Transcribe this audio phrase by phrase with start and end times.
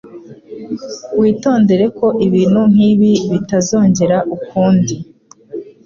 [1.19, 4.95] Witondere ko ibintu nkibi bitazongera ukundi.